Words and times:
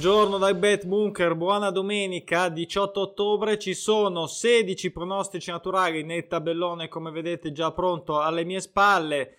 Buongiorno 0.00 0.38
dal 0.38 0.54
Bet 0.54 0.86
Bunker, 0.86 1.34
buona 1.34 1.70
domenica 1.70 2.48
18 2.48 3.00
ottobre, 3.00 3.58
ci 3.58 3.74
sono 3.74 4.28
16 4.28 4.92
pronostici 4.92 5.50
naturali 5.50 6.04
nel 6.04 6.28
tabellone 6.28 6.86
come 6.86 7.10
vedete 7.10 7.50
già 7.50 7.72
pronto 7.72 8.20
alle 8.20 8.44
mie 8.44 8.60
spalle. 8.60 9.38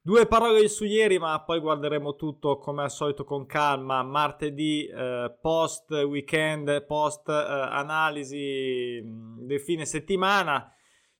Due 0.00 0.24
parole 0.24 0.66
su 0.68 0.86
ieri, 0.86 1.18
ma 1.18 1.38
poi 1.42 1.60
guarderemo 1.60 2.16
tutto 2.16 2.56
come 2.56 2.84
al 2.84 2.90
solito 2.90 3.24
con 3.24 3.44
calma. 3.44 4.02
Martedì, 4.02 4.86
eh, 4.86 5.30
post 5.42 5.90
weekend, 5.90 6.86
post 6.86 7.28
eh, 7.28 7.32
analisi 7.34 9.02
del 9.04 9.60
fine 9.60 9.84
settimana. 9.84 10.72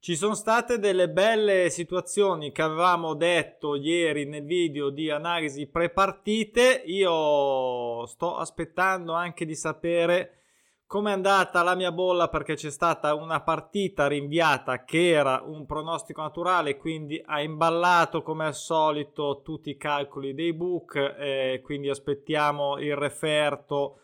Ci 0.08 0.16
sono 0.16 0.32
state 0.32 0.78
delle 0.78 1.10
belle 1.10 1.68
situazioni 1.68 2.50
che 2.50 2.62
avevamo 2.62 3.12
detto 3.12 3.74
ieri 3.74 4.24
nel 4.24 4.42
video 4.42 4.88
di 4.88 5.10
analisi 5.10 5.66
pre-partite. 5.66 6.82
Io 6.86 8.06
sto 8.06 8.36
aspettando 8.36 9.12
anche 9.12 9.44
di 9.44 9.54
sapere 9.54 10.44
come 10.86 11.10
è 11.10 11.12
andata 11.12 11.62
la 11.62 11.74
mia 11.74 11.92
bolla 11.92 12.30
perché 12.30 12.54
c'è 12.54 12.70
stata 12.70 13.12
una 13.12 13.42
partita 13.42 14.06
rinviata 14.06 14.82
che 14.84 15.10
era 15.10 15.42
un 15.44 15.66
pronostico 15.66 16.22
naturale, 16.22 16.78
quindi 16.78 17.22
ha 17.26 17.42
imballato 17.42 18.22
come 18.22 18.46
al 18.46 18.54
solito 18.54 19.42
tutti 19.44 19.68
i 19.68 19.76
calcoli 19.76 20.32
dei 20.32 20.54
book 20.54 20.94
e 21.18 21.60
quindi 21.62 21.90
aspettiamo 21.90 22.78
il 22.78 22.96
referto 22.96 23.98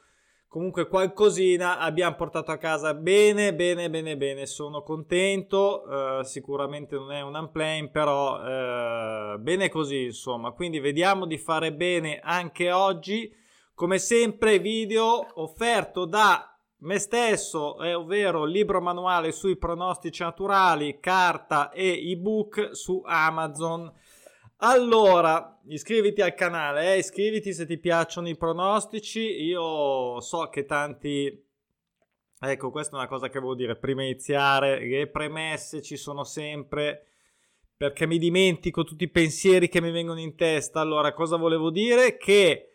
comunque 0.55 0.87
qualcosina 0.87 1.81
abbiamo 1.81 2.15
portato 2.15 2.53
a 2.53 2.59
casa. 2.59 2.95
Bene 2.95 3.57
bene 3.57 3.91
bene 3.91 4.17
bene. 4.17 4.47
Sono 4.47 4.83
contento. 4.83 6.21
Eh, 6.21 6.25
sicuramente 6.25 6.95
non 6.95 7.11
è 7.11 7.23
un 7.23 7.35
unplane 7.35 7.91
però 7.91 8.39
eh, 8.41 9.39
bene 9.41 9.69
così 9.69 10.05
insomma. 10.05 10.53
Quindi 10.53 10.79
vediamo 10.79 11.27
di 11.27 11.39
fare 11.39 11.73
bene 11.73 12.21
anche 12.23 12.71
oggi. 12.71 13.29
Come 13.75 13.99
sempre 13.99 14.61
video 14.61 15.27
offerto 15.43 16.05
da 16.05 16.57
me 16.83 17.01
stesso 17.01 17.83
eh, 17.83 17.95
ovvero 17.95 18.45
libro 18.45 18.81
manuale 18.81 19.33
sui 19.33 19.57
pronostici 19.57 20.23
naturali 20.23 21.01
carta 21.01 21.73
e 21.73 22.13
ebook 22.13 22.77
su 22.77 23.03
amazon 23.05 23.93
allora, 24.67 25.61
iscriviti 25.67 26.23
al 26.23 26.35
canale, 26.35 26.95
eh? 26.95 26.99
iscriviti 26.99 27.53
se 27.53 27.67
ti 27.67 27.79
piacciono 27.79 28.29
i 28.29 28.37
pronostici. 28.37 29.21
Io 29.21 30.21
so 30.21 30.49
che 30.49 30.65
tanti... 30.65 31.43
Ecco, 32.41 32.71
questa 32.71 32.97
è 32.97 32.99
una 32.99 33.09
cosa 33.09 33.29
che 33.29 33.39
volevo 33.39 33.55
dire 33.55 33.77
prima 33.77 34.01
di 34.03 34.09
iniziare. 34.09 34.81
Le 34.81 35.07
premesse 35.09 35.83
ci 35.83 35.97
sono 35.97 36.25
sempre 36.25 37.09
perché 37.77 38.07
mi 38.07 38.19
dimentico 38.19 38.85
tutti 38.85 39.05
i 39.05 39.11
pensieri 39.11 39.69
che 39.69 39.83
mi 39.83 39.91
vengono 39.91 40.21
in 40.21 40.35
testa. 40.35 40.81
Allora, 40.81 41.13
cosa 41.13 41.37
volevo 41.37 41.71
dire? 41.71 42.17
Che... 42.17 42.71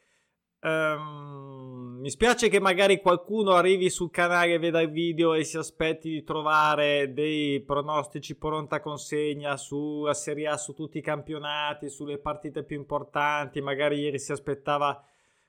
Um, 0.62 1.59
mi 2.00 2.10
spiace 2.10 2.48
che 2.48 2.62
magari 2.62 3.02
qualcuno 3.02 3.52
arrivi 3.56 3.90
sul 3.90 4.10
canale, 4.10 4.58
veda 4.58 4.80
il 4.80 4.90
video 4.90 5.34
e 5.34 5.44
si 5.44 5.58
aspetti 5.58 6.10
di 6.10 6.24
trovare 6.24 7.12
dei 7.12 7.60
pronostici 7.60 8.38
pronta 8.38 8.80
consegna 8.80 9.58
sulla 9.58 10.14
Serie 10.14 10.48
A, 10.48 10.56
su 10.56 10.74
tutti 10.74 11.00
i 11.00 11.02
campionati, 11.02 11.90
sulle 11.90 12.18
partite 12.18 12.64
più 12.64 12.78
importanti. 12.78 13.60
Magari 13.60 14.00
ieri 14.00 14.18
si 14.18 14.32
aspettava 14.32 15.04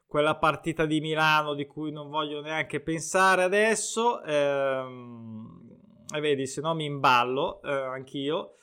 quella 0.08 0.34
partita 0.34 0.86
di 0.86 1.00
Milano 1.00 1.54
di 1.54 1.66
cui 1.66 1.92
non 1.92 2.08
voglio 2.08 2.40
neanche 2.40 2.80
pensare 2.80 3.44
adesso. 3.44 4.20
Ehm, 4.24 5.68
e 6.12 6.20
vedi, 6.20 6.48
se 6.48 6.60
no 6.60 6.74
mi 6.74 6.84
imballo 6.84 7.62
eh, 7.62 7.70
anch'io. 7.70 8.54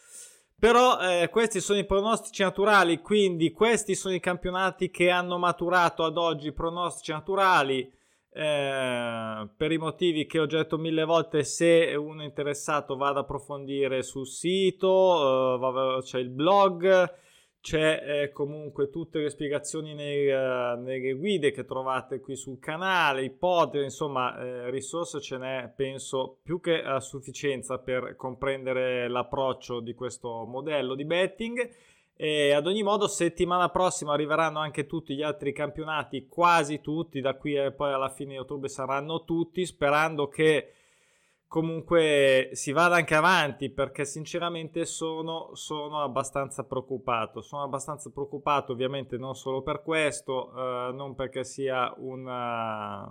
Però 0.60 1.00
eh, 1.00 1.30
questi 1.30 1.60
sono 1.60 1.78
i 1.78 1.86
pronostici 1.86 2.42
naturali, 2.42 3.00
quindi 3.00 3.52
questi 3.52 3.94
sono 3.94 4.16
i 4.16 4.20
campionati 4.20 4.90
che 4.90 5.12
hanno 5.12 5.38
maturato 5.38 6.04
ad 6.04 6.18
oggi 6.18 6.52
pronostici 6.52 7.12
naturali. 7.12 7.94
Eh, 8.32 9.50
per 9.56 9.72
i 9.72 9.78
motivi 9.78 10.26
che 10.26 10.40
ho 10.40 10.48
già 10.48 10.58
detto 10.58 10.78
mille 10.80 11.04
volte, 11.04 11.44
se 11.44 11.94
uno 11.96 12.22
è 12.22 12.26
interessato 12.26 12.96
vada 12.96 13.20
ad 13.20 13.26
approfondire 13.26 14.02
sul 14.02 14.26
sito, 14.26 15.98
eh, 15.98 16.02
c'è 16.02 16.18
il 16.18 16.30
blog 16.30 17.26
c'è 17.68 18.02
eh, 18.02 18.32
comunque 18.32 18.90
tutte 18.90 19.20
le 19.20 19.30
spiegazioni 19.30 19.94
nei, 19.94 20.30
uh, 20.30 20.80
nelle 20.82 21.12
guide 21.16 21.52
che 21.52 21.66
trovate 21.66 22.22
qui 22.22 22.38
sul 22.38 22.60
canale, 22.60 23.26
i 23.26 23.30
pod, 23.30 23.76
insomma, 23.76 24.40
eh, 24.40 24.70
risorse 24.70 25.20
ce 25.20 25.38
n'è, 25.38 25.74
penso, 25.76 26.38
più 26.42 26.62
che 26.62 26.82
a 26.82 27.02
sufficienza 27.02 27.78
per 27.78 28.16
comprendere 28.16 29.10
l'approccio 29.10 29.82
di 29.82 29.94
questo 29.96 30.46
modello 30.46 30.96
di 30.96 31.04
betting. 31.04 31.70
E 32.16 32.54
ad 32.54 32.68
ogni 32.68 32.84
modo, 32.84 33.06
settimana 33.06 33.68
prossima 33.68 34.14
arriveranno 34.14 34.60
anche 34.60 34.86
tutti 34.86 35.14
gli 35.14 35.22
altri 35.22 35.52
campionati, 35.52 36.28
quasi 36.30 36.80
tutti, 36.80 37.20
da 37.20 37.36
qui 37.36 37.56
e 37.56 37.74
poi 37.74 37.92
alla 37.92 38.08
fine 38.08 38.32
di 38.32 38.38
ottobre 38.38 38.70
saranno 38.70 39.26
tutti, 39.26 39.66
sperando 39.66 40.30
che 40.30 40.72
comunque 41.48 42.50
si 42.52 42.72
vada 42.72 42.96
anche 42.96 43.16
avanti 43.16 43.72
perché 43.72 44.04
sinceramente 44.06 44.86
sono, 44.86 45.52
sono, 45.54 46.02
abbastanza 46.02 46.66
preoccupato. 46.66 47.42
Sono 47.42 47.64
abbastanza 47.64 48.12
preoccupato 48.12 48.74
ovviamente 48.74 49.18
non 49.18 49.34
solo 49.36 49.62
per 49.62 49.82
questo 49.82 50.52
eh, 50.54 50.92
non 50.94 51.16
perché 51.16 51.44
sia 51.44 51.94
una 51.98 53.02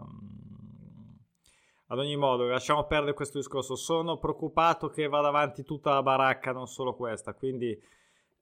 ad 1.89 1.99
ogni 2.01 2.17
modo 2.17 2.45
lasciamo 2.47 2.87
perdere 2.87 3.15
questo 3.15 3.39
discorso. 3.39 3.75
Sono 3.75 4.19
preoccupato 4.19 4.89
che 4.89 5.09
vada 5.09 5.29
avanti 5.29 5.63
tutta 5.65 5.95
la 5.95 6.03
baracca 6.03 6.53
non 6.53 6.67
solo 6.67 6.95
questa. 6.95 7.33
Quindi 7.33 7.79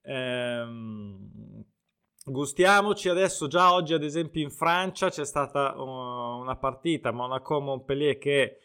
ehm, 0.03 1.65
gustiamoci 2.25 3.09
adesso. 3.09 3.47
Già 3.47 3.73
oggi 3.73 3.95
ad 3.95 4.03
esempio 4.03 4.43
in 4.43 4.51
Francia 4.51 5.09
c'è 5.09 5.25
stata 5.25 5.75
uh, 5.77 6.41
una 6.41 6.57
partita 6.57 7.13
Monaco-Montpellier 7.13 8.19
che 8.19 8.59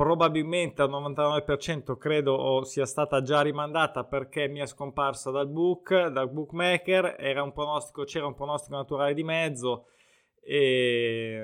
probabilmente 0.00 0.80
al 0.80 0.88
99% 0.88 1.98
credo 1.98 2.64
sia 2.64 2.86
stata 2.86 3.20
già 3.20 3.42
rimandata 3.42 4.04
perché 4.04 4.48
mi 4.48 4.60
è 4.60 4.64
scomparsa 4.66 5.30
dal 5.30 5.46
book, 5.46 6.06
dal 6.06 6.30
bookmaker, 6.30 7.16
era 7.18 7.42
un 7.42 7.52
pronostico, 7.52 8.04
c'era 8.04 8.24
un 8.24 8.34
pronostico 8.34 8.76
naturale 8.76 9.12
di 9.12 9.22
mezzo 9.22 9.88
e, 10.42 11.38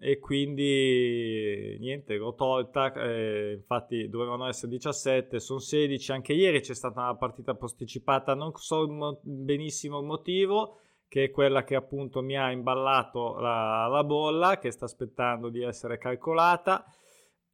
e 0.00 0.18
quindi 0.18 1.76
niente, 1.78 2.16
l'ho 2.16 2.34
tolta, 2.34 2.92
eh, 2.94 3.52
infatti 3.52 4.08
dovevano 4.08 4.48
essere 4.48 4.72
17, 4.72 5.38
sono 5.38 5.60
16, 5.60 6.10
anche 6.10 6.32
ieri 6.32 6.62
c'è 6.62 6.74
stata 6.74 7.02
una 7.02 7.14
partita 7.14 7.54
posticipata, 7.54 8.34
non 8.34 8.50
so 8.56 8.88
mo- 8.88 9.20
benissimo 9.22 10.00
il 10.00 10.06
motivo, 10.06 10.80
che 11.06 11.26
è 11.26 11.30
quella 11.30 11.62
che 11.62 11.76
appunto 11.76 12.22
mi 12.22 12.36
ha 12.36 12.50
imballato 12.50 13.38
la, 13.38 13.86
la 13.86 14.02
bolla, 14.02 14.58
che 14.58 14.72
sta 14.72 14.86
aspettando 14.86 15.48
di 15.48 15.62
essere 15.62 15.96
calcolata 15.96 16.84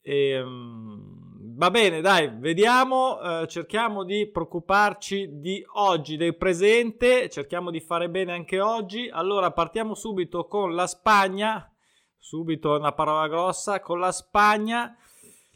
e, 0.08 0.40
um, 0.40 1.56
va 1.56 1.68
bene, 1.72 2.00
dai, 2.00 2.30
vediamo, 2.32 3.20
eh, 3.20 3.48
cerchiamo 3.48 4.04
di 4.04 4.28
preoccuparci 4.28 5.40
di 5.40 5.66
oggi, 5.72 6.16
del 6.16 6.36
presente, 6.36 7.28
cerchiamo 7.28 7.72
di 7.72 7.80
fare 7.80 8.08
bene 8.08 8.32
anche 8.32 8.60
oggi. 8.60 9.10
Allora, 9.12 9.50
partiamo 9.50 9.94
subito 9.94 10.46
con 10.46 10.76
la 10.76 10.86
Spagna, 10.86 11.68
subito 12.16 12.76
una 12.76 12.92
parola 12.92 13.26
grossa, 13.26 13.80
con 13.80 13.98
la 13.98 14.12
Spagna. 14.12 14.96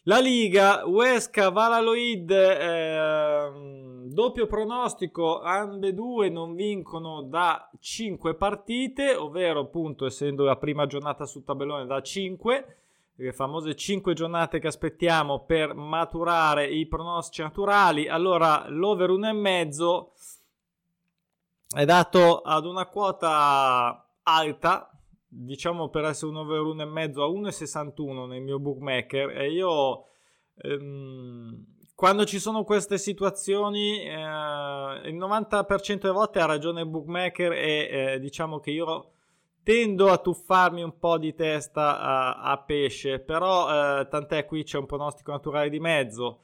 La 0.05 0.19
Liga, 0.19 0.84
Huesca, 0.84 1.50
Valaloid, 1.50 2.31
eh, 2.33 3.50
doppio 4.06 4.47
pronostico, 4.49 5.43
ambedue 5.43 6.28
non 6.28 6.56
vincono 6.56 7.22
da 7.22 7.71
5 7.78 8.34
partite, 8.34 9.15
ovvero 9.15 9.60
appunto 9.60 10.06
essendo 10.06 10.43
la 10.43 10.56
prima 10.56 10.87
giornata 10.87 11.25
sul 11.25 11.44
tabellone 11.44 11.87
da 11.87 12.03
5 12.03 12.75
le 13.21 13.33
famose 13.33 13.77
5 13.77 14.15
giornate 14.15 14.59
che 14.59 14.69
aspettiamo 14.69 15.45
per 15.45 15.75
maturare 15.75 16.67
i 16.67 16.87
pronostici 16.87 17.43
naturali. 17.43 18.09
Allora, 18.09 18.65
l'over 18.69 19.11
1,5 19.11 20.07
è 21.77 21.84
dato 21.84 22.41
ad 22.41 22.65
una 22.65 22.87
quota 22.87 24.07
alta, 24.22 24.91
diciamo 25.28 25.91
per 25.91 26.05
essere 26.05 26.31
un 26.31 26.39
over 26.39 26.61
1,5 26.61 27.21
a 27.21 27.27
1,61 27.27 28.27
nel 28.27 28.41
mio 28.41 28.59
bookmaker 28.59 29.37
e 29.37 29.53
io 29.53 30.07
ehm, 30.57 31.65
quando 31.95 32.25
ci 32.25 32.41
sono 32.41 32.65
queste 32.65 32.97
situazioni 32.99 34.01
eh, 34.01 34.11
il 34.11 35.16
90% 35.16 36.01
delle 36.01 36.13
volte 36.13 36.41
ha 36.41 36.47
ragione 36.47 36.81
il 36.81 36.89
bookmaker 36.89 37.53
e 37.53 37.89
eh, 38.15 38.19
diciamo 38.19 38.59
che 38.59 38.71
io 38.71 39.11
tendo 39.71 40.09
a 40.09 40.19
tuffarmi 40.19 40.83
un 40.83 40.99
po' 40.99 41.17
di 41.17 41.33
testa 41.33 42.01
a, 42.01 42.43
a 42.43 42.59
pesce, 42.59 43.21
però 43.21 44.01
eh, 44.01 44.09
tant'è 44.09 44.45
qui 44.45 44.65
c'è 44.65 44.78
un 44.78 44.87
pronostico 44.87 45.31
naturale 45.31 45.71
di 45.71 45.78
mezzo. 45.78 46.41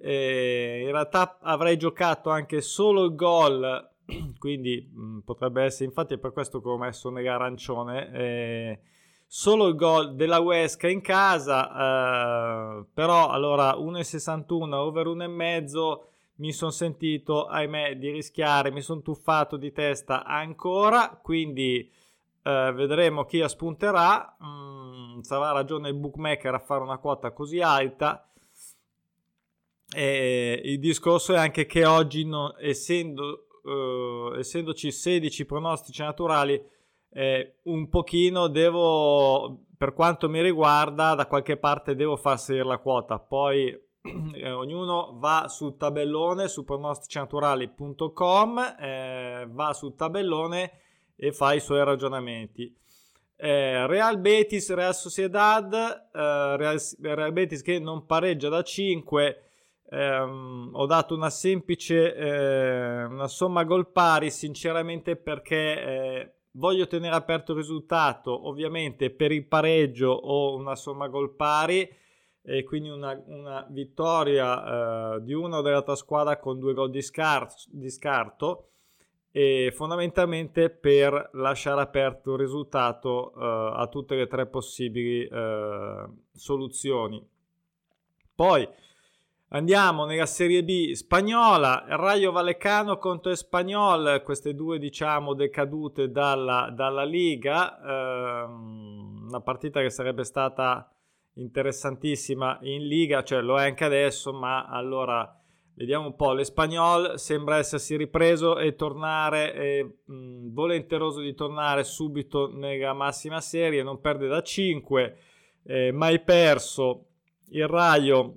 Eh, 0.00 0.82
in 0.84 0.92
realtà 0.92 1.38
avrei 1.40 1.76
giocato 1.76 2.30
anche 2.30 2.60
solo 2.60 3.02
il 3.02 3.16
gol, 3.16 3.90
quindi 4.38 4.88
mh, 4.94 5.02
mm, 5.02 5.18
potrebbe 5.24 5.64
essere, 5.64 5.86
infatti 5.86 6.14
è 6.14 6.18
per 6.18 6.30
questo 6.32 6.60
che 6.60 6.68
ho 6.68 6.78
messo 6.78 7.10
nell'arancione. 7.10 8.12
Eh, 8.12 8.80
solo 9.26 9.66
il 9.66 9.74
gol 9.74 10.14
della 10.14 10.38
Huesca 10.38 10.86
in 10.86 11.00
casa, 11.00 12.78
eh, 12.78 12.84
però 12.94 13.30
allora 13.30 13.72
1,61 13.72 14.72
over 14.74 15.06
1,5 15.08 15.98
mi 16.36 16.52
sono 16.52 16.70
sentito, 16.70 17.46
ahimè, 17.46 17.96
di 17.96 18.12
rischiare, 18.12 18.70
mi 18.70 18.82
sono 18.82 19.02
tuffato 19.02 19.56
di 19.56 19.72
testa 19.72 20.22
ancora, 20.22 21.18
quindi 21.20 22.06
eh, 22.42 22.72
vedremo 22.72 23.24
chi 23.24 23.42
spunterà. 23.46 24.36
Mm, 24.44 25.20
sarà 25.20 25.52
ragione 25.52 25.88
il 25.88 25.94
bookmaker 25.94 26.54
a 26.54 26.58
fare 26.58 26.82
una 26.82 26.98
quota 26.98 27.32
così 27.32 27.60
alta. 27.60 28.28
E 29.94 30.60
il 30.64 30.80
discorso 30.80 31.32
è 31.32 31.38
anche 31.38 31.66
che 31.66 31.86
oggi, 31.86 32.24
no, 32.24 32.56
essendo, 32.58 33.46
uh, 33.62 34.34
essendoci 34.34 34.90
16 34.90 35.46
pronostici 35.46 36.02
naturali, 36.02 36.62
eh, 37.10 37.58
un 37.64 37.88
pochino 37.88 38.48
devo, 38.48 39.64
per 39.76 39.94
quanto 39.94 40.28
mi 40.28 40.42
riguarda, 40.42 41.14
da 41.14 41.26
qualche 41.26 41.56
parte 41.56 41.94
devo 41.94 42.16
far 42.16 42.38
salire 42.38 42.64
la 42.64 42.78
quota. 42.78 43.18
Poi 43.18 43.68
eh, 44.34 44.50
ognuno 44.50 45.16
va 45.18 45.46
sul 45.48 45.76
tabellone 45.76 46.48
su 46.48 46.64
pronosticinaturali.com, 46.64 48.76
eh, 48.78 49.48
va 49.50 49.72
sul 49.72 49.94
tabellone 49.94 50.72
e 51.20 51.32
fa 51.32 51.52
i 51.52 51.60
suoi 51.60 51.84
ragionamenti. 51.84 52.72
Eh, 53.36 53.86
Real 53.86 54.18
Betis, 54.18 54.72
Real 54.72 54.94
Sociedad, 54.94 55.72
eh, 55.74 56.56
Real, 56.56 56.80
Real, 57.00 57.32
Betis 57.32 57.62
che 57.62 57.78
non 57.78 58.06
pareggia 58.06 58.48
da 58.48 58.62
5. 58.62 59.42
Ehm, 59.90 60.70
ho 60.74 60.86
dato 60.86 61.14
una 61.14 61.30
semplice 61.30 62.14
eh, 62.14 63.04
una 63.04 63.26
somma 63.26 63.64
gol 63.64 63.90
pari 63.90 64.30
sinceramente 64.30 65.16
perché 65.16 65.56
eh, 65.56 66.32
voglio 66.52 66.86
tenere 66.86 67.14
aperto 67.14 67.52
il 67.52 67.58
risultato 67.58 68.48
ovviamente 68.48 69.08
per 69.08 69.32
il 69.32 69.46
pareggio 69.46 70.10
o 70.10 70.54
una 70.56 70.76
somma 70.76 71.08
gol 71.08 71.34
pari 71.34 71.88
e 72.42 72.64
quindi 72.64 72.90
una, 72.90 73.18
una 73.28 73.66
vittoria 73.70 75.14
eh, 75.14 75.22
di 75.22 75.32
una 75.32 75.58
o 75.58 75.62
dell'altra 75.62 75.94
squadra 75.94 76.38
con 76.38 76.58
due 76.58 76.74
gol 76.74 76.90
di, 76.90 77.00
scar- 77.00 77.64
di 77.68 77.88
scarto 77.88 78.68
e 79.30 79.72
fondamentalmente 79.74 80.70
per 80.70 81.30
lasciare 81.34 81.80
aperto 81.80 82.32
il 82.32 82.38
risultato 82.38 83.32
eh, 83.34 83.72
a 83.74 83.86
tutte 83.88 84.16
le 84.16 84.26
tre 84.26 84.46
possibili 84.46 85.24
eh, 85.24 86.08
soluzioni. 86.32 87.24
Poi 88.34 88.66
andiamo 89.48 90.06
nella 90.06 90.26
Serie 90.26 90.64
B 90.64 90.92
spagnola, 90.92 91.84
Rayo 91.88 92.32
Vallecano 92.32 92.96
contro 92.98 93.30
Espagnol, 93.30 94.22
queste 94.24 94.54
due 94.54 94.78
diciamo 94.78 95.34
decadute 95.34 96.10
dalla, 96.10 96.70
dalla 96.72 97.04
Liga, 97.04 97.80
ehm, 98.44 99.26
una 99.28 99.40
partita 99.40 99.80
che 99.80 99.90
sarebbe 99.90 100.24
stata 100.24 100.90
interessantissima 101.34 102.58
in 102.62 102.86
Liga, 102.86 103.22
cioè 103.22 103.40
lo 103.40 103.58
è 103.58 103.64
anche 103.64 103.84
adesso, 103.84 104.32
ma 104.32 104.66
allora 104.66 105.38
vediamo 105.78 106.06
un 106.06 106.16
po'. 106.16 106.32
L'Espagnol 106.32 107.18
sembra 107.18 107.58
essersi 107.58 107.96
ripreso 107.96 108.58
e 108.58 108.74
tornare, 108.74 109.52
è 109.52 109.82
mh, 109.82 110.52
volenteroso 110.52 111.20
di 111.20 111.34
tornare 111.34 111.84
subito 111.84 112.50
nella 112.52 112.92
massima 112.92 113.40
serie, 113.40 113.84
non 113.84 114.00
perde 114.00 114.26
da 114.26 114.42
5, 114.42 115.16
eh, 115.62 115.92
mai 115.92 116.20
perso. 116.20 117.04
Il 117.50 117.68
Raio 117.68 118.36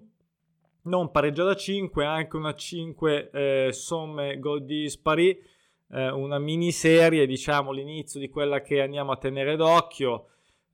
non 0.84 1.10
pareggia 1.10 1.44
da 1.44 1.56
5, 1.56 2.06
anche 2.06 2.38
una 2.38 2.54
5 2.54 3.30
eh, 3.32 3.70
somme 3.72 4.40
gol 4.40 4.64
dispari, 4.64 5.30
eh, 5.90 6.12
una 6.12 6.38
miniserie, 6.38 7.26
diciamo 7.26 7.72
l'inizio 7.72 8.20
di 8.20 8.30
quella 8.30 8.62
che 8.62 8.82
andiamo 8.82 9.12
a 9.12 9.18
tenere 9.18 9.56
d'occhio. 9.56 10.28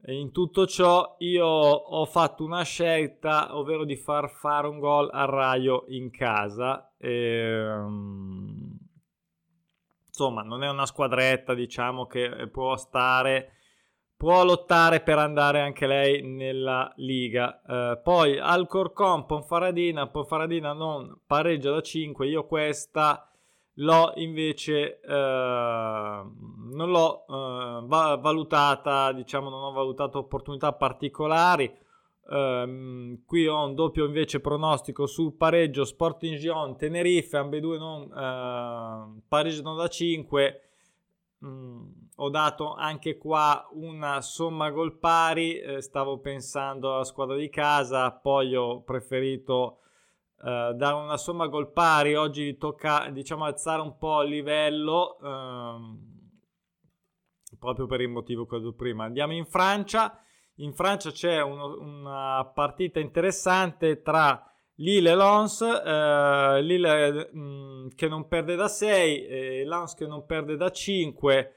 In 0.06 0.32
tutto 0.32 0.66
ciò 0.68 1.16
io 1.20 1.46
ho 1.46 2.06
fatto 2.06 2.44
una 2.44 2.64
scelta, 2.64 3.58
ovvero 3.58 3.84
di 3.84 3.98
far 3.98 4.30
fare 4.30 4.68
un 4.68 4.80
gol 4.80 5.10
al 5.12 5.28
Raio 5.28 5.86
in 5.88 6.12
casa. 6.12 6.94
E, 6.98 7.10
ehm, 7.10 8.78
insomma, 10.08 10.44
non 10.44 10.64
è 10.64 10.70
una 10.70 10.86
squadretta, 10.86 11.54
diciamo, 11.54 12.06
che 12.06 12.48
può 12.50 12.78
stare, 12.78 13.54
può 14.16 14.46
lottare 14.46 15.02
per 15.02 15.18
andare 15.18 15.62
anche 15.62 15.88
lei 15.88 16.22
nella 16.22 16.94
Liga. 16.98 17.62
Eh, 17.62 18.00
poi 18.02 18.38
Alcorcon, 18.40 19.26
Ponfaradina, 19.26 20.08
Ponfaradina 20.08 20.74
non 20.74 21.22
pareggia 21.26 21.72
da 21.72 21.82
5, 21.82 22.28
io 22.28 22.46
questa 22.46 23.30
l'ho 23.78 24.14
invece 24.16 25.00
eh, 25.00 25.10
non 25.10 26.90
l'ho 26.90 27.26
eh, 27.28 27.86
valutata 27.88 29.12
diciamo 29.12 29.50
non 29.50 29.64
ho 29.64 29.72
valutato 29.72 30.20
opportunità 30.20 30.74
particolari. 30.74 31.86
Eh, 32.30 33.20
qui 33.26 33.48
ho 33.48 33.66
un 33.66 33.74
doppio 33.74 34.06
invece 34.06 34.42
pronostico 34.42 35.06
sul 35.06 35.34
pareggio 35.34 35.86
Sporting 35.86 36.38
Gion 36.38 36.76
Tenerife 36.76 37.38
ambedue 37.38 37.78
non 37.78 38.04
eh, 38.12 39.22
pareggiano 39.28 39.76
da 39.76 39.88
5 39.88 40.62
mm, 41.46 41.86
ho 42.16 42.30
dato 42.30 42.74
anche 42.74 43.18
qua 43.18 43.70
una 43.76 44.20
somma 44.20 44.72
gol 44.72 44.98
pari 44.98 45.58
eh, 45.58 45.82
stavo 45.82 46.20
pensando 46.20 46.96
alla 46.96 47.06
squadra 47.06 47.38
di 47.38 47.50
casa 47.50 48.12
poi 48.12 48.56
ho 48.56 48.82
preferito 48.82 49.78
Uh, 50.40 50.74
dare 50.74 50.94
una 50.94 51.18
somma 51.18 51.48
gol 51.48 51.72
pari 51.72 52.14
oggi 52.14 52.58
tocca 52.58 53.10
diciamo 53.10 53.46
alzare 53.46 53.82
un 53.82 53.98
po' 53.98 54.22
il 54.22 54.30
livello 54.30 55.18
uh, 55.20 56.16
proprio 57.58 57.88
per 57.88 58.02
il 58.02 58.10
motivo 58.10 58.46
che 58.46 58.56
ho 58.56 58.60
detto 58.60 58.74
prima. 58.74 59.06
Andiamo 59.06 59.34
in 59.34 59.46
Francia. 59.46 60.22
In 60.60 60.74
Francia 60.74 61.12
c'è 61.12 61.42
uno, 61.42 61.80
una 61.80 62.50
partita 62.54 63.00
interessante 63.00 64.02
tra 64.02 64.44
Lille 64.76 65.12
e 65.12 65.16
Lens 65.16 65.60
uh, 65.60 66.62
Lille 66.62 67.30
mh, 67.32 67.40
mm, 67.40 67.88
che 67.96 68.08
non 68.08 68.28
perde 68.28 68.56
da 68.56 68.68
6 68.68 69.26
e 69.26 69.66
Lens 69.66 69.96
che 69.96 70.06
non 70.06 70.26
perde 70.26 70.56
da 70.56 70.70
5 70.70 71.54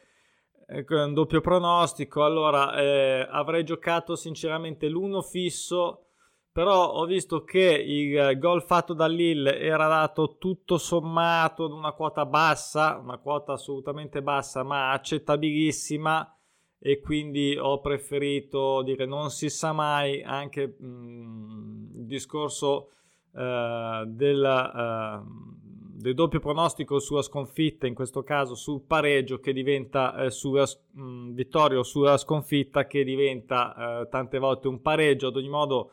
eh, 0.70 0.84
un 0.88 1.14
doppio 1.14 1.40
pronostico. 1.40 2.24
Allora 2.24 2.74
eh, 2.76 3.26
avrei 3.28 3.64
giocato 3.64 4.16
sinceramente 4.16 4.88
l'uno 4.88 5.22
fisso 5.22 6.09
però 6.52 6.92
ho 6.92 7.04
visto 7.04 7.44
che 7.44 7.84
il 7.86 8.36
gol 8.38 8.62
fatto 8.62 8.92
da 8.92 9.06
Lille 9.06 9.58
era 9.58 9.86
dato 9.86 10.36
tutto 10.36 10.78
sommato 10.78 11.64
ad 11.64 11.72
una 11.72 11.92
quota 11.92 12.26
bassa, 12.26 12.98
una 13.00 13.18
quota 13.18 13.52
assolutamente 13.52 14.20
bassa 14.20 14.64
ma 14.64 14.90
accettabilissima 14.90 16.36
e 16.82 17.00
quindi 17.00 17.56
ho 17.56 17.80
preferito 17.80 18.82
dire 18.82 19.04
non 19.04 19.30
si 19.30 19.48
sa 19.50 19.72
mai 19.72 20.22
anche 20.22 20.76
mh, 20.78 20.86
mm, 20.86 21.96
il 21.98 22.06
discorso 22.06 22.88
uh, 23.32 24.06
del, 24.06 24.42
uh, 24.42 26.00
del, 26.00 26.14
doppio 26.14 26.40
pronostico 26.40 26.98
sulla 26.98 27.20
sconfitta, 27.20 27.86
in 27.86 27.94
questo 27.94 28.22
caso 28.22 28.54
sul 28.54 28.80
pareggio 28.80 29.40
che 29.40 29.52
diventa 29.52 30.24
uh, 30.24 30.28
sulla 30.30 30.64
mh, 30.64 31.02
mm, 31.02 31.34
vittoria 31.34 31.78
o 31.78 31.82
sulla 31.82 32.16
sconfitta 32.16 32.86
che 32.86 33.04
diventa 33.04 34.08
tante 34.10 34.38
volte 34.38 34.66
un 34.66 34.80
pareggio, 34.80 35.28
ad 35.28 35.36
ogni 35.36 35.50
modo 35.50 35.92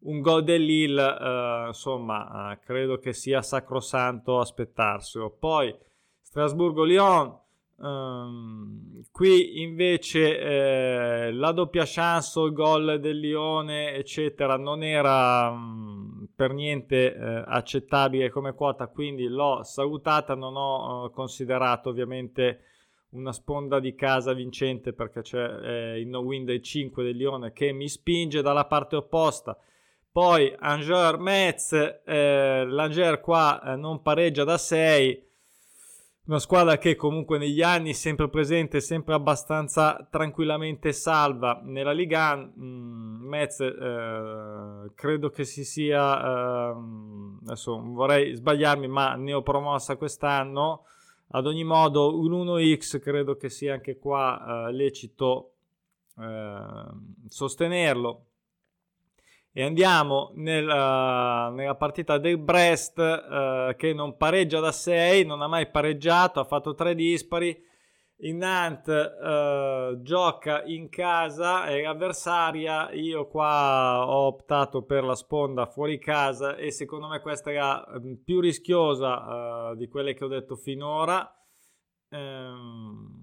un 0.00 0.20
gol 0.20 0.44
dell'Ill, 0.44 0.98
eh, 0.98 1.64
insomma, 1.68 2.52
eh, 2.52 2.58
credo 2.60 2.98
che 2.98 3.12
sia 3.12 3.42
sacrosanto 3.42 4.38
aspettarselo. 4.38 5.30
Poi 5.30 5.74
Strasburgo-Lyon, 6.22 7.38
ehm, 7.80 9.02
qui 9.10 9.60
invece 9.60 10.38
eh, 10.38 11.32
la 11.32 11.52
doppia 11.52 11.84
chance, 11.86 12.38
il 12.40 12.52
gol 12.52 13.00
del 13.00 13.18
Lione, 13.18 13.94
eccetera, 13.94 14.56
non 14.56 14.82
era 14.82 15.50
mm, 15.50 16.24
per 16.34 16.52
niente 16.52 17.14
eh, 17.14 17.42
accettabile 17.46 18.30
come 18.30 18.54
quota, 18.54 18.86
quindi 18.88 19.26
l'ho 19.26 19.62
salutata, 19.64 20.34
non 20.34 20.54
ho 20.56 21.06
eh, 21.06 21.10
considerato 21.10 21.88
ovviamente 21.88 22.62
una 23.10 23.32
sponda 23.32 23.80
di 23.80 23.94
casa 23.94 24.34
vincente 24.34 24.92
perché 24.92 25.22
c'è 25.22 25.94
eh, 25.94 26.00
il 26.00 26.08
no 26.08 26.18
win 26.20 26.44
dei 26.44 26.62
5 26.62 27.02
del 27.02 27.16
Lione 27.16 27.52
che 27.52 27.72
mi 27.72 27.88
spinge 27.88 28.42
dalla 28.42 28.66
parte 28.66 28.96
opposta 28.96 29.58
poi 30.10 30.52
Angers 30.58 31.18
Metz, 31.18 31.72
eh, 32.04 32.64
l'Angers 32.66 33.20
qua 33.20 33.62
eh, 33.62 33.76
non 33.76 34.02
pareggia 34.02 34.44
da 34.44 34.58
6. 34.58 35.26
Una 36.26 36.38
squadra 36.38 36.76
che 36.76 36.96
comunque 36.96 37.38
negli 37.38 37.62
anni 37.62 37.94
sempre 37.94 38.28
presente, 38.28 38.80
sempre 38.80 39.14
abbastanza 39.14 40.06
tranquillamente 40.10 40.92
salva 40.92 41.60
nella 41.62 41.92
Liga. 41.92 42.36
Mm, 42.36 43.26
Metz 43.26 43.60
eh, 43.60 44.90
credo 44.94 45.30
che 45.30 45.44
si 45.44 45.64
sia, 45.64 46.72
ehm, 46.72 47.40
adesso 47.46 47.80
vorrei 47.80 48.34
sbagliarmi, 48.34 48.88
ma 48.88 49.14
ne 49.14 49.32
ho 49.34 49.42
promossa 49.42 49.96
quest'anno. 49.96 50.84
Ad 51.28 51.46
ogni 51.46 51.64
modo, 51.64 52.18
un 52.18 52.32
1x 52.32 52.98
credo 53.00 53.36
che 53.36 53.50
sia 53.50 53.74
anche 53.74 53.98
qua 53.98 54.66
eh, 54.68 54.72
lecito 54.72 55.52
ehm, 56.18 57.14
sostenerlo 57.28 58.27
e 59.58 59.64
andiamo 59.64 60.30
nella, 60.34 61.50
nella 61.52 61.74
partita 61.74 62.18
del 62.18 62.38
Brest 62.38 62.96
eh, 63.00 63.74
che 63.76 63.92
non 63.92 64.16
pareggia 64.16 64.60
da 64.60 64.70
6, 64.70 65.26
non 65.26 65.42
ha 65.42 65.48
mai 65.48 65.68
pareggiato, 65.68 66.38
ha 66.38 66.44
fatto 66.44 66.74
3 66.74 66.94
dispari. 66.94 67.60
In 68.18 68.36
Nantes 68.36 69.04
eh, 69.20 69.98
gioca 70.00 70.62
in 70.62 70.88
casa 70.88 71.66
e 71.66 71.82
l'avversaria, 71.82 72.92
io 72.92 73.26
qua 73.26 74.06
ho 74.06 74.28
optato 74.28 74.84
per 74.84 75.02
la 75.02 75.16
sponda 75.16 75.66
fuori 75.66 75.98
casa 75.98 76.54
e 76.54 76.70
secondo 76.70 77.08
me 77.08 77.18
questa 77.18 77.50
era 77.50 77.84
mm, 77.98 78.12
più 78.24 78.38
rischiosa 78.38 79.74
di 79.74 79.88
quelle 79.88 80.14
che 80.14 80.22
ho 80.22 80.28
detto 80.28 80.54
finora. 80.54 81.28
Ehm, 82.10 83.17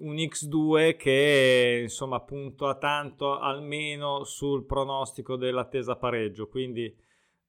un 0.00 0.14
X2 0.16 0.96
che 0.96 1.80
insomma 1.82 2.20
punta 2.20 2.76
tanto 2.76 3.38
almeno 3.38 4.24
sul 4.24 4.64
pronostico 4.64 5.36
dell'attesa 5.36 5.96
pareggio. 5.96 6.48
Quindi 6.48 6.94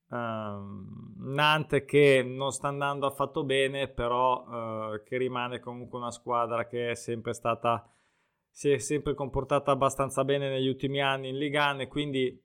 um, 0.09 1.13
Nantes 1.17 1.85
che 1.85 2.23
non 2.23 2.51
sta 2.51 2.67
andando 2.67 3.05
affatto 3.05 3.43
bene 3.43 3.87
però 3.87 4.43
uh, 4.93 5.03
che 5.03 5.17
rimane 5.17 5.59
comunque 5.59 5.99
una 5.99 6.11
squadra 6.11 6.65
che 6.67 6.91
è 6.91 6.95
sempre 6.95 7.33
stata 7.33 7.89
si 8.49 8.69
è 8.69 8.77
sempre 8.79 9.13
comportata 9.13 9.71
abbastanza 9.71 10.25
bene 10.25 10.49
negli 10.49 10.67
ultimi 10.67 11.01
anni 11.01 11.29
in 11.29 11.37
Ligan 11.37 11.79
e 11.79 11.87
quindi 11.87 12.37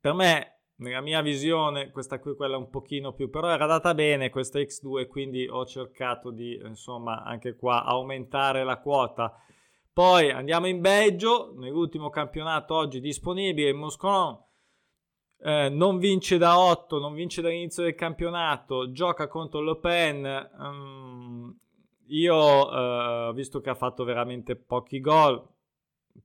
per 0.00 0.12
me 0.14 0.59
nella 0.80 1.00
mia 1.00 1.20
visione 1.20 1.90
questa 1.90 2.18
qui 2.18 2.34
quella 2.34 2.56
un 2.56 2.70
pochino 2.70 3.12
più 3.12 3.30
però 3.30 3.48
era 3.48 3.66
data 3.66 3.94
bene 3.94 4.30
questa 4.30 4.58
X2 4.58 5.06
quindi 5.06 5.46
ho 5.46 5.64
cercato 5.64 6.30
di 6.30 6.60
insomma 6.64 7.22
anche 7.22 7.54
qua 7.56 7.84
aumentare 7.84 8.64
la 8.64 8.78
quota. 8.78 9.34
Poi 9.92 10.30
andiamo 10.30 10.66
in 10.66 10.80
Belgio 10.80 11.52
nell'ultimo 11.56 12.10
campionato 12.10 12.74
oggi 12.74 13.00
disponibile 13.00 13.70
il 13.70 13.74
Moscon 13.74 14.38
eh, 15.42 15.68
non 15.68 15.98
vince 15.98 16.38
da 16.38 16.58
8 16.58 16.98
non 16.98 17.12
vince 17.12 17.42
dall'inizio 17.42 17.82
del 17.82 17.94
campionato 17.94 18.92
gioca 18.92 19.28
contro 19.28 19.60
Le 19.60 19.76
Pen 19.78 20.50
um, 20.58 21.58
io 22.06 22.72
eh, 22.72 23.32
visto 23.34 23.60
che 23.60 23.70
ha 23.70 23.74
fatto 23.74 24.04
veramente 24.04 24.56
pochi 24.56 25.00
gol 25.00 25.46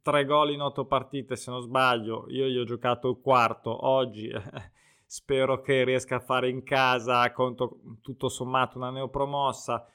tre 0.02 0.26
gol 0.26 0.52
in 0.52 0.62
otto 0.62 0.86
partite 0.86 1.36
se 1.36 1.52
non 1.52 1.62
sbaglio, 1.62 2.26
io 2.30 2.48
gli 2.48 2.58
ho 2.58 2.64
giocato 2.64 3.10
il 3.10 3.20
quarto 3.22 3.88
oggi, 3.88 4.32
spero 5.06 5.62
che 5.62 5.84
riesca 5.84 6.18
a 6.18 6.20
fare 6.20 6.50
in 6.50 6.64
casa 6.64 7.32
contro 7.32 7.80
tutto 8.02 8.30
sommato 8.30 8.78
una 8.78 8.90
neopromossa 8.90 9.86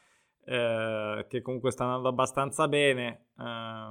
eh, 0.45 1.27
che 1.29 1.43
comunque 1.43 1.71
sta 1.71 1.85
andando 1.85 2.09
abbastanza 2.09 2.67
bene, 2.69 3.27
eh, 3.39 3.89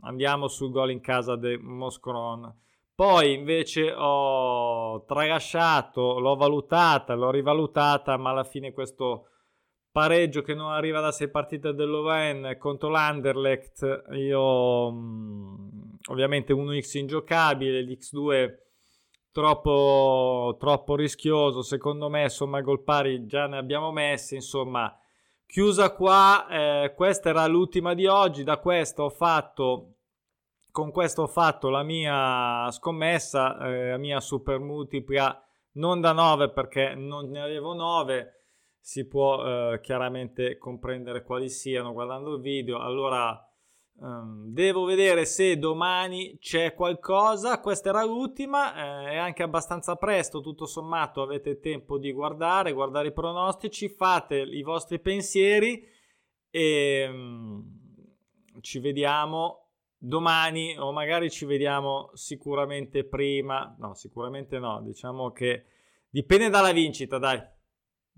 andiamo 0.00 0.48
sul 0.48 0.70
gol 0.70 0.90
in 0.90 1.00
casa 1.00 1.36
del 1.36 1.58
Moscron. 1.60 2.54
Poi 2.94 3.32
invece 3.32 3.92
ho 3.92 5.04
tralasciato, 5.04 6.18
l'ho 6.18 6.34
valutata, 6.34 7.14
l'ho 7.14 7.30
rivalutata, 7.30 8.16
ma 8.16 8.30
alla 8.30 8.42
fine 8.42 8.72
questo 8.72 9.28
pareggio 9.98 10.42
che 10.42 10.54
non 10.54 10.70
arriva 10.70 11.00
da 11.00 11.10
sei 11.10 11.28
partite 11.28 11.74
dell'Oven 11.74 12.54
contro 12.56 12.88
l'Anderlecht 12.88 14.04
io 14.12 14.92
mh, 14.92 15.96
ovviamente 16.10 16.52
1x 16.52 16.98
ingiocabile 16.98 17.82
l'X2 17.82 18.54
troppo, 19.32 20.56
troppo 20.60 20.94
rischioso 20.94 21.62
secondo 21.62 22.08
me 22.08 22.22
insomma 22.22 22.60
gol 22.60 22.84
pari 22.84 23.26
già 23.26 23.48
ne 23.48 23.56
abbiamo 23.56 23.90
messi 23.90 24.36
insomma 24.36 24.96
chiusa 25.44 25.92
qua 25.92 26.46
eh, 26.48 26.94
questa 26.94 27.30
era 27.30 27.44
l'ultima 27.48 27.94
di 27.94 28.06
oggi 28.06 28.44
da 28.44 28.58
questo 28.58 29.02
ho 29.02 29.10
fatto 29.10 29.94
con 30.70 30.92
questo 30.92 31.22
ho 31.22 31.26
fatto 31.26 31.70
la 31.70 31.82
mia 31.82 32.70
scommessa 32.70 33.58
eh, 33.66 33.88
la 33.90 33.98
mia 33.98 34.20
super 34.20 34.60
multipla 34.60 35.44
non 35.72 36.00
da 36.00 36.12
9 36.12 36.50
perché 36.50 36.94
non 36.94 37.30
ne 37.30 37.42
avevo 37.42 37.74
9 37.74 38.34
si 38.88 39.06
può 39.06 39.44
eh, 39.44 39.80
chiaramente 39.82 40.56
comprendere 40.56 41.22
quali 41.22 41.50
siano 41.50 41.92
guardando 41.92 42.36
il 42.36 42.40
video. 42.40 42.78
Allora 42.78 43.38
um, 43.96 44.46
devo 44.46 44.84
vedere 44.84 45.26
se 45.26 45.58
domani 45.58 46.38
c'è 46.38 46.72
qualcosa. 46.72 47.60
Questa 47.60 47.90
era 47.90 48.02
l'ultima, 48.02 49.08
eh, 49.08 49.10
è 49.10 49.16
anche 49.16 49.42
abbastanza 49.42 49.96
presto, 49.96 50.40
tutto 50.40 50.64
sommato 50.64 51.20
avete 51.20 51.60
tempo 51.60 51.98
di 51.98 52.10
guardare, 52.12 52.72
guardare 52.72 53.08
i 53.08 53.12
pronostici, 53.12 53.90
fate 53.90 54.36
i 54.38 54.62
vostri 54.62 54.98
pensieri 55.00 55.86
e 56.48 57.06
um, 57.10 57.62
ci 58.62 58.78
vediamo 58.78 59.66
domani 59.98 60.78
o 60.78 60.92
magari 60.92 61.30
ci 61.30 61.44
vediamo 61.44 62.08
sicuramente 62.14 63.04
prima. 63.04 63.76
No, 63.78 63.92
sicuramente 63.92 64.58
no, 64.58 64.80
diciamo 64.80 65.30
che 65.30 65.66
dipende 66.08 66.48
dalla 66.48 66.72
vincita, 66.72 67.18
dai 67.18 67.56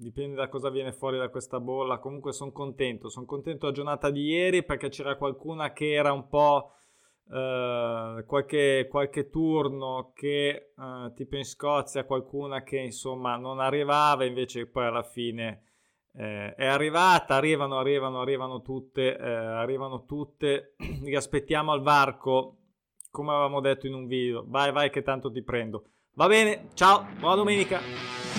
dipende 0.00 0.34
da 0.34 0.48
cosa 0.48 0.70
viene 0.70 0.92
fuori 0.92 1.18
da 1.18 1.28
questa 1.28 1.60
bolla. 1.60 1.98
Comunque 1.98 2.32
sono 2.32 2.52
contento, 2.52 3.08
sono 3.08 3.26
contento 3.26 3.66
della 3.66 3.72
giornata 3.72 4.10
di 4.10 4.22
ieri 4.22 4.64
perché 4.64 4.88
c'era 4.88 5.16
qualcuna 5.16 5.72
che 5.72 5.92
era 5.92 6.12
un 6.12 6.26
po' 6.28 6.72
eh, 7.30 8.24
qualche, 8.26 8.88
qualche, 8.90 9.28
turno 9.28 10.12
che 10.14 10.72
eh, 10.76 11.12
tipo 11.14 11.36
in 11.36 11.44
Scozia 11.44 12.04
qualcuna 12.04 12.62
che 12.62 12.78
insomma 12.78 13.36
non 13.36 13.60
arrivava, 13.60 14.24
invece 14.24 14.66
poi 14.66 14.86
alla 14.86 15.02
fine 15.02 15.64
eh, 16.14 16.54
è 16.54 16.66
arrivata, 16.66 17.34
arrivano, 17.34 17.78
arrivano, 17.78 18.20
arrivano 18.20 18.62
tutte, 18.62 19.16
eh, 19.16 19.22
arrivano 19.22 20.06
tutte, 20.06 20.74
li 21.04 21.14
aspettiamo 21.14 21.72
al 21.72 21.82
varco 21.82 22.56
come 23.10 23.32
avevamo 23.32 23.60
detto 23.60 23.86
in 23.86 23.94
un 23.94 24.06
video. 24.06 24.44
Vai, 24.46 24.72
vai 24.72 24.88
che 24.90 25.02
tanto 25.02 25.30
ti 25.30 25.42
prendo. 25.42 25.84
Va 26.14 26.26
bene, 26.26 26.68
ciao, 26.74 27.06
buona 27.18 27.36
domenica. 27.36 28.29